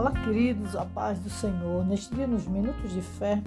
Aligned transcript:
Olá, 0.00 0.12
queridos, 0.12 0.74
a 0.74 0.86
paz 0.86 1.18
do 1.18 1.28
Senhor. 1.28 1.84
Neste 1.84 2.14
dia, 2.14 2.26
nos 2.26 2.46
minutos 2.46 2.90
de 2.90 3.02
fé, 3.02 3.42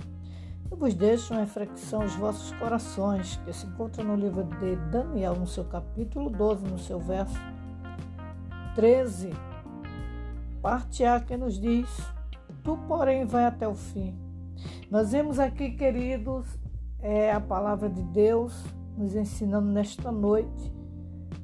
eu 0.70 0.78
vos 0.78 0.94
deixo 0.94 1.34
uma 1.34 1.40
reflexão 1.40 2.04
aos 2.04 2.14
vossos 2.14 2.52
corações, 2.60 3.38
que 3.38 3.52
se 3.52 3.66
encontra 3.66 4.04
no 4.04 4.16
livro 4.16 4.44
de 4.44 4.76
Daniel, 4.92 5.34
no 5.36 5.48
seu 5.48 5.66
capítulo 5.66 6.30
12, 6.30 6.64
no 6.66 6.78
seu 6.78 7.00
verso 7.00 7.40
13. 8.76 9.32
Parte 10.62 11.04
A 11.04 11.20
que 11.20 11.36
nos 11.36 11.60
diz: 11.60 11.90
Tu, 12.64 12.78
porém, 12.88 13.26
vai 13.26 13.46
até 13.46 13.68
o 13.68 13.74
fim. 13.74 14.14
Nós 14.92 15.12
vemos 15.12 15.40
aqui, 15.40 15.72
queridos, 15.72 16.46
é 17.00 17.32
a 17.32 17.42
palavra 17.42 17.90
de 17.90 18.04
Deus 18.04 18.64
nos 18.96 19.16
ensinando 19.16 19.72
nesta 19.72 20.12
noite 20.12 20.72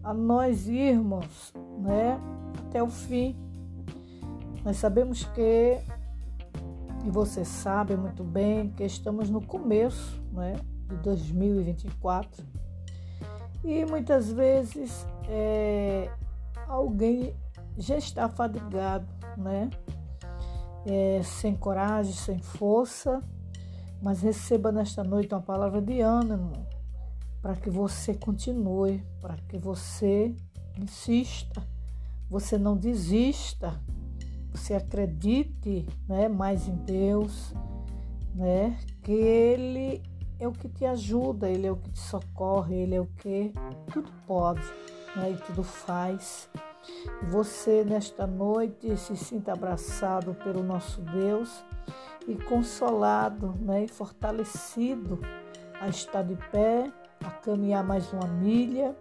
a 0.04 0.14
nós 0.14 0.68
irmos, 0.68 1.52
né, 1.80 2.21
até 2.68 2.84
o 2.84 2.88
fim 2.88 3.49
nós 4.64 4.78
sabemos 4.78 5.24
que, 5.24 5.78
e 7.06 7.10
você 7.10 7.46
sabe 7.46 7.96
muito 7.96 8.24
bem, 8.24 8.70
que 8.72 8.84
estamos 8.84 9.30
no 9.30 9.42
começo 9.42 10.22
né, 10.32 10.60
de 10.88 10.96
2024 10.98 12.44
e 13.64 13.86
muitas 13.86 14.32
vezes 14.32 15.06
é, 15.28 16.10
alguém 16.68 17.36
já 17.78 17.98
está 17.98 18.30
fadigado, 18.30 19.08
né? 19.38 19.70
É, 20.86 21.21
sem 21.24 21.56
coragem, 21.56 22.14
sem 22.14 22.40
força, 22.40 23.21
mas 24.02 24.21
receba 24.21 24.71
nesta 24.71 25.04
noite 25.04 25.34
uma 25.34 25.42
palavra 25.42 25.82
de 25.82 26.00
ânimo 26.00 26.54
para 27.42 27.56
que 27.56 27.70
você 27.70 28.14
continue, 28.14 29.04
para 29.21 29.36
que 29.48 29.57
você 29.57 30.34
insista, 30.78 31.62
você 32.30 32.58
não 32.58 32.78
desista, 32.78 33.80
você 34.52 34.73
acredite 34.73 35.86
né, 36.08 36.28
mais 36.28 36.67
em 36.67 36.75
Deus, 36.75 37.53
né, 38.36 38.78
que 39.03 39.11
Ele 39.11 40.02
é 40.39 40.47
o 40.47 40.52
que 40.52 40.69
te 40.69 40.86
ajuda, 40.86 41.50
Ele 41.50 41.67
é 41.67 41.72
o 41.72 41.75
que 41.75 41.92
te 41.92 42.00
socorre, 42.00 42.75
Ele 42.75 42.95
é 42.95 43.02
o 43.02 43.05
que 43.05 43.53
tudo 43.92 44.09
pode 44.25 44.66
né, 45.16 45.31
e 45.31 45.38
tudo 45.45 45.64
faz. 45.64 46.50
Você, 47.30 47.83
nesta 47.83 48.25
noite, 48.25 48.95
se 48.97 49.16
sinta 49.16 49.53
abraçado 49.53 50.33
pelo 50.33 50.64
nosso 50.64 51.02
Deus 51.02 51.64
e 52.27 52.36
consolado 52.36 53.53
né, 53.59 53.83
e 53.83 53.88
fortalecido 53.88 55.20
a 55.80 55.88
estar 55.88 56.23
de 56.23 56.36
pé, 56.52 56.92
a 57.23 57.30
caminhar 57.30 57.83
mais 57.83 58.11
uma 58.11 58.27
milha, 58.27 58.95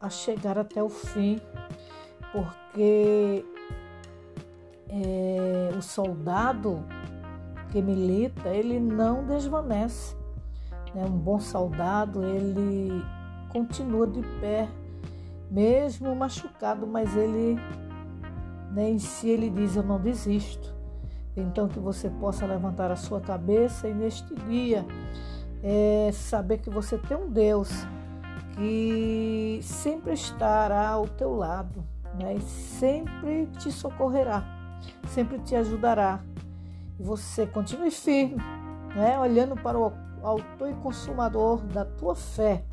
a 0.00 0.08
chegar 0.08 0.58
até 0.58 0.82
o 0.82 0.88
fim, 0.88 1.40
porque 2.32 3.44
é, 4.88 5.70
o 5.76 5.82
soldado 5.82 6.84
que 7.70 7.82
milita, 7.82 8.48
ele 8.48 8.80
não 8.80 9.24
desvanece. 9.24 10.16
Né? 10.94 11.04
Um 11.04 11.18
bom 11.18 11.38
soldado, 11.38 12.24
ele 12.24 13.04
continua 13.50 14.06
de 14.06 14.22
pé, 14.40 14.68
mesmo 15.50 16.14
machucado, 16.14 16.86
mas 16.86 17.14
ele 17.16 17.56
né, 18.72 18.90
em 18.90 18.98
si 18.98 19.28
ele 19.28 19.50
diz: 19.50 19.76
Eu 19.76 19.82
não 19.82 20.00
desisto. 20.00 20.76
Então, 21.36 21.68
que 21.68 21.78
você 21.78 22.10
possa 22.10 22.44
levantar 22.46 22.90
a 22.90 22.96
sua 22.96 23.20
cabeça 23.20 23.88
e 23.88 23.94
neste 23.94 24.34
dia 24.34 24.84
é, 25.62 26.10
saber 26.12 26.58
que 26.58 26.68
você 26.68 26.98
tem 26.98 27.16
um 27.16 27.30
Deus 27.30 27.70
que 28.56 29.60
sempre 29.62 30.14
estará 30.14 30.88
ao 30.88 31.06
teu 31.06 31.32
lado 31.36 31.84
né, 32.18 32.34
e 32.34 32.40
sempre 32.40 33.46
te 33.58 33.70
socorrerá 33.70 34.57
sempre 35.08 35.38
te 35.38 35.54
ajudará. 35.54 36.20
E 36.98 37.02
você 37.02 37.46
continue 37.46 37.90
firme, 37.90 38.42
né? 38.94 39.18
olhando 39.18 39.54
para 39.56 39.78
o 39.78 39.92
autor 40.22 40.70
e 40.70 40.74
consumador 40.74 41.64
da 41.66 41.84
tua 41.84 42.14
fé. 42.14 42.64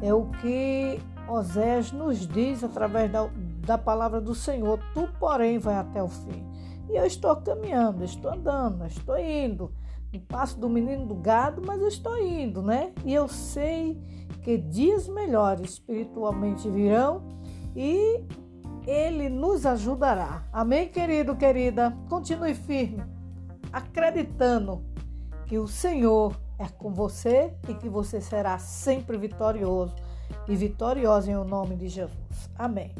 É 0.00 0.14
o 0.14 0.26
que 0.26 1.00
Osés 1.28 1.92
nos 1.92 2.26
diz 2.26 2.62
através 2.62 3.10
da, 3.10 3.28
da 3.66 3.76
palavra 3.76 4.20
do 4.20 4.34
Senhor. 4.34 4.78
Tu, 4.94 5.08
porém, 5.18 5.58
vai 5.58 5.74
até 5.74 6.02
o 6.02 6.08
fim. 6.08 6.46
E 6.88 6.96
eu 6.96 7.04
estou 7.04 7.36
caminhando, 7.36 8.04
estou 8.04 8.32
andando, 8.32 8.86
estou 8.86 9.18
indo. 9.18 9.72
No 10.12 10.20
passo 10.20 10.58
do 10.58 10.70
menino 10.70 11.04
do 11.04 11.14
gado, 11.14 11.60
mas 11.64 11.80
eu 11.82 11.88
estou 11.88 12.16
indo, 12.16 12.62
né? 12.62 12.92
E 13.04 13.12
eu 13.12 13.28
sei 13.28 14.00
que 14.42 14.56
dias 14.56 15.06
melhores 15.06 15.72
espiritualmente 15.72 16.68
virão 16.70 17.22
e 17.76 18.24
ele 18.88 19.28
nos 19.28 19.66
ajudará. 19.66 20.44
Amém, 20.50 20.88
querido, 20.88 21.36
querida? 21.36 21.94
Continue 22.08 22.54
firme, 22.54 23.04
acreditando 23.70 24.82
que 25.46 25.58
o 25.58 25.68
Senhor 25.68 26.34
é 26.58 26.66
com 26.66 26.92
você 26.92 27.52
e 27.68 27.74
que 27.74 27.88
você 27.88 28.18
será 28.20 28.58
sempre 28.58 29.18
vitorioso 29.18 29.94
e 30.48 30.56
vitoriosa 30.56 31.30
em 31.30 31.36
o 31.36 31.44
nome 31.44 31.76
de 31.76 31.88
Jesus. 31.88 32.50
Amém. 32.56 32.94